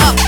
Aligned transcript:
up. 0.00 0.27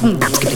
嗯 0.00 0.18